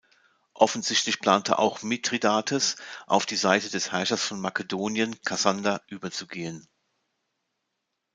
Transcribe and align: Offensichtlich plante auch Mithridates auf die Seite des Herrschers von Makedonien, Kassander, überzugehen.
Offensichtlich 0.55 1.19
plante 1.19 1.59
auch 1.59 1.83
Mithridates 1.83 2.77
auf 3.05 3.27
die 3.27 3.35
Seite 3.35 3.69
des 3.69 3.91
Herrschers 3.91 4.23
von 4.25 4.41
Makedonien, 4.41 5.21
Kassander, 5.21 5.83
überzugehen. 5.85 6.67